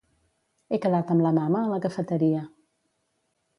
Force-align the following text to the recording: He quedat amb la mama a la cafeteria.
He 0.69 0.79
quedat 0.85 1.13
amb 1.17 1.23
la 1.27 1.33
mama 1.37 1.61
a 1.61 1.69
la 1.73 1.79
cafeteria. 1.85 2.43